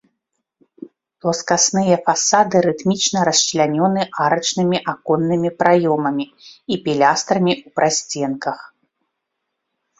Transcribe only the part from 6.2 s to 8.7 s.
і пілястрамі ў прасценках.